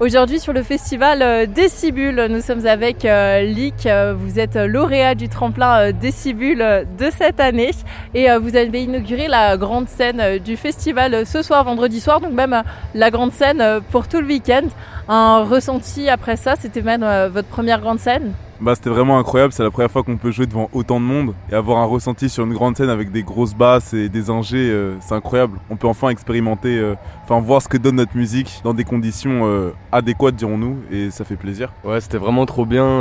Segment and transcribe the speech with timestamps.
[0.00, 5.16] Aujourd'hui sur le festival euh, Décibule, nous sommes avec euh, Lick, euh, vous êtes lauréat
[5.16, 7.72] du tremplin Décibule de cette année.
[8.14, 12.62] Et vous avez inauguré la grande scène du festival ce soir, vendredi soir, donc même
[12.94, 14.68] la grande scène pour tout le week-end.
[15.08, 18.34] Un ressenti après ça, c'était même votre première grande scène?
[18.60, 21.34] Bah, c'était vraiment incroyable, c'est la première fois qu'on peut jouer devant autant de monde
[21.50, 24.70] et avoir un ressenti sur une grande scène avec des grosses basses et des ingés,
[24.70, 25.58] euh, c'est incroyable.
[25.70, 29.46] On peut enfin expérimenter, euh, enfin voir ce que donne notre musique dans des conditions
[29.46, 31.72] euh, adéquates dirons-nous et ça fait plaisir.
[31.84, 32.98] Ouais, c'était vraiment trop bien.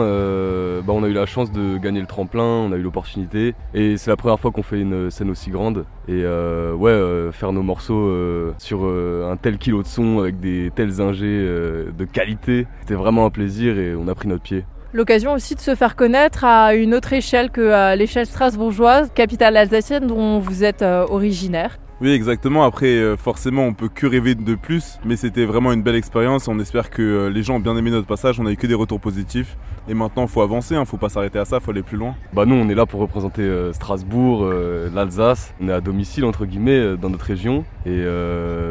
[0.86, 3.98] bah, on a eu la chance de gagner le tremplin, on a eu l'opportunité et
[3.98, 8.12] c'est la première fois qu'on fait une scène aussi grande et ouais, faire nos morceaux
[8.60, 13.30] sur un tel kilo de son avec des tels ingés de qualité, c'était vraiment un
[13.32, 14.64] plaisir et on a pris notre pied.
[14.94, 20.08] L'occasion aussi de se faire connaître à une autre échelle que l'échelle strasbourgeoise, capitale alsacienne
[20.08, 21.78] dont vous êtes euh, originaire.
[22.00, 22.64] Oui, exactement.
[22.64, 26.48] Après, euh, forcément, on peut que rêver de plus, mais c'était vraiment une belle expérience.
[26.48, 28.40] On espère que euh, les gens ont bien aimé notre passage.
[28.40, 29.58] On a eu que des retours positifs.
[29.90, 30.76] Et maintenant, il faut avancer.
[30.76, 30.86] Hein.
[30.86, 31.60] faut pas s'arrêter à ça.
[31.60, 32.14] Faut aller plus loin.
[32.34, 34.46] Bah nous, on est là pour représenter euh, Strasbourg,
[34.94, 35.56] l'Alsace.
[35.60, 37.66] On est à domicile entre guillemets dans notre région.
[37.88, 38.06] Et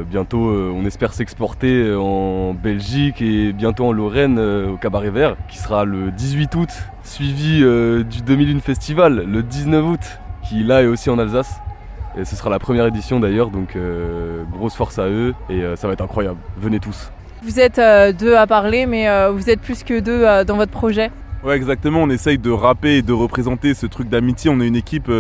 [0.09, 5.85] bientôt, on espère s'exporter en Belgique et bientôt en Lorraine au Cabaret Vert, qui sera
[5.85, 6.69] le 18 août,
[7.03, 11.61] suivi du 2001 Festival le 19 août, qui là est aussi en Alsace.
[12.19, 15.77] Et ce sera la première édition d'ailleurs, donc euh, grosse force à eux et euh,
[15.77, 16.39] ça va être incroyable.
[16.57, 17.11] Venez tous.
[17.43, 21.11] Vous êtes euh, deux à parler, mais vous êtes plus que deux dans votre projet.
[21.45, 22.03] Ouais, exactement.
[22.03, 24.51] On essaye de rapper et de représenter ce truc d'amitié.
[24.51, 25.11] On est une équipe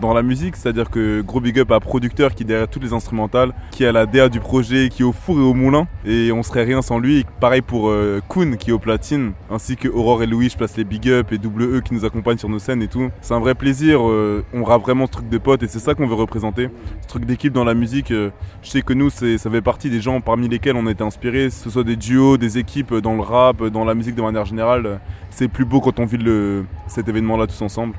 [0.00, 2.92] dans la musique, c'est-à-dire que gros big up à producteur qui est derrière toutes les
[2.92, 6.32] instrumentales, qui a la DA du projet, qui est au four et au moulin, et
[6.32, 7.24] on serait rien sans lui.
[7.40, 8.20] pareil pour euh,
[8.58, 11.38] qui est au platine, ainsi que Aurore et Louis, je place les big up et
[11.38, 13.10] double E qui nous accompagnent sur nos scènes et tout.
[13.20, 15.94] C'est un vrai plaisir, euh, on rappe vraiment ce truc de potes et c'est ça
[15.94, 16.68] qu'on veut représenter.
[17.02, 18.30] Ce truc d'équipe dans la musique, euh,
[18.62, 21.46] je sais que nous, ça fait partie des gens parmi lesquels on a été inspirés,
[21.46, 24.44] que ce soit des duos, des équipes dans le rap, dans la musique de manière
[24.44, 25.00] générale.
[25.30, 26.18] C'est plus beau quand on vit
[26.86, 27.94] cet événement-là tous ensemble.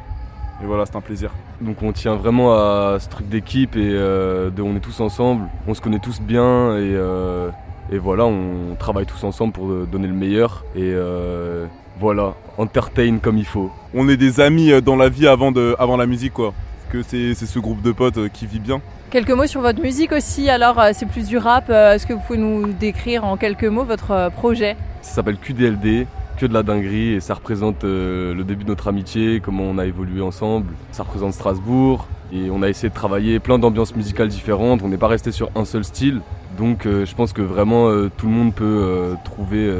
[0.62, 1.32] Et voilà, c'est un plaisir.
[1.62, 5.48] Donc on tient vraiment à ce truc d'équipe et euh, de, on est tous ensemble,
[5.68, 7.50] on se connaît tous bien et, euh,
[7.92, 11.66] et voilà, on travaille tous ensemble pour donner le meilleur et euh,
[12.00, 13.70] voilà, entertain comme il faut.
[13.94, 16.54] On est des amis dans la vie avant, de, avant la musique quoi.
[16.90, 18.80] Que c'est ce groupe de potes qui vit bien.
[19.10, 22.40] Quelques mots sur votre musique aussi, alors c'est plus du rap, est-ce que vous pouvez
[22.40, 24.78] nous décrire en quelques mots votre projet?
[25.02, 28.88] Ça s'appelle QDLD, que de la dinguerie et ça représente euh, le début de notre
[28.88, 30.74] amitié, comment on a évolué ensemble.
[30.92, 34.82] Ça représente Strasbourg et on a essayé de travailler plein d'ambiances musicales différentes.
[34.84, 36.22] On n'est pas resté sur un seul style.
[36.58, 39.72] Donc euh, je pense que vraiment euh, tout le monde peut trouver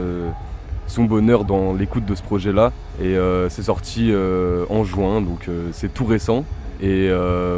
[0.88, 2.72] son bonheur dans l'écoute de ce projet-là.
[3.02, 3.16] Et
[3.50, 4.14] c'est sorti
[4.70, 6.46] en juin, donc c'est tout récent.
[6.82, 7.10] Et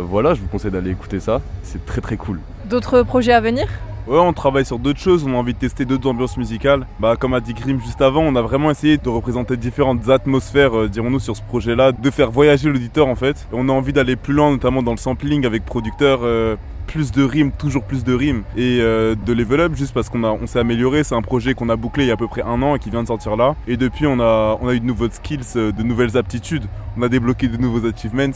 [0.07, 1.41] voilà, je vous conseille d'aller écouter ça.
[1.63, 2.39] C'est très très cool.
[2.69, 3.67] D'autres projets à venir?
[4.07, 6.87] Ouais, on travaille sur d'autres choses, on a envie de tester d'autres ambiances musicales.
[7.01, 10.77] Bah, comme a dit Grim juste avant, on a vraiment essayé de représenter différentes atmosphères,
[10.77, 13.49] euh, dirons-nous, sur ce projet-là, de faire voyager l'auditeur en fait.
[13.51, 16.21] On a envie d'aller plus loin, notamment dans le sampling avec producteurs.
[16.23, 20.07] Euh, plus de rimes, toujours plus de rimes et euh, de level up juste parce
[20.07, 21.03] qu'on on s'est amélioré.
[21.03, 22.79] C'est un projet qu'on a bouclé il y a à peu près un an et
[22.79, 23.57] qui vient de sortir là.
[23.67, 26.63] Et depuis on a on a eu de nouveaux skills, de nouvelles aptitudes.
[26.97, 28.31] On a débloqué de nouveaux achievements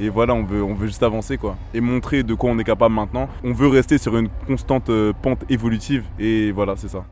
[0.00, 1.56] et voilà, on veut, on veut juste avancer quoi.
[1.74, 3.28] Et montrer de quoi on est capable maintenant.
[3.44, 6.04] On veut rester sur une constante euh, pente évolutive.
[6.18, 7.04] Et voilà, c'est ça.